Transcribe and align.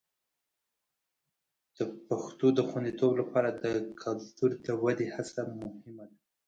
د 1.77 1.79
پښتو 2.07 2.47
د 2.57 2.59
خوندیتوب 2.67 3.11
لپاره 3.21 3.49
د 3.63 3.63
کلتور 4.01 4.51
د 4.65 4.67
ودې 4.83 5.07
هڅه 5.15 5.41
مهمه 5.59 6.05
ده. 6.09 6.17